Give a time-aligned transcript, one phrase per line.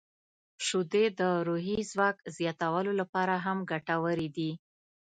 [0.65, 4.51] •شیدې د روحي ځواک زیاتولو لپاره هم ګټورې دي.